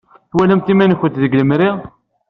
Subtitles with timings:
[0.29, 1.69] Twalamt iman-nkent deg lemri.